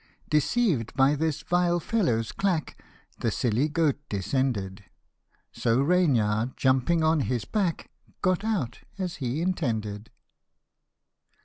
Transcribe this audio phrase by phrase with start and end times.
[0.23, 2.83] 65 Deceived by this vile fellow's clack
[3.19, 4.83] The silly goat descended;
[5.51, 7.91] So Reynard jumping on his back,
[8.23, 10.09] Got out, as he intended.